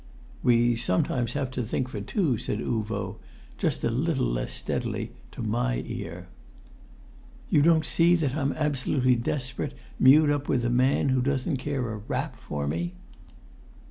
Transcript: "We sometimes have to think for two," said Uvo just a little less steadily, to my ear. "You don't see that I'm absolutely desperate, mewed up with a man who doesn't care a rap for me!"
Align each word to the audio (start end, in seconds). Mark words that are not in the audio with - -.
"We 0.41 0.75
sometimes 0.75 1.33
have 1.33 1.51
to 1.51 1.61
think 1.63 1.87
for 1.87 2.01
two," 2.01 2.39
said 2.39 2.57
Uvo 2.57 3.17
just 3.59 3.83
a 3.83 3.91
little 3.91 4.25
less 4.25 4.51
steadily, 4.51 5.11
to 5.31 5.43
my 5.43 5.83
ear. 5.85 6.27
"You 7.51 7.61
don't 7.61 7.85
see 7.85 8.15
that 8.15 8.35
I'm 8.35 8.53
absolutely 8.53 9.15
desperate, 9.15 9.75
mewed 9.99 10.31
up 10.31 10.49
with 10.49 10.65
a 10.65 10.71
man 10.71 11.09
who 11.09 11.21
doesn't 11.21 11.57
care 11.57 11.87
a 11.91 11.97
rap 11.97 12.35
for 12.39 12.67
me!" 12.67 12.95